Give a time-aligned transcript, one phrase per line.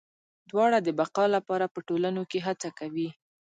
[0.49, 3.09] دواړه د بقا لپاره په ټولنو کې هڅه کوي.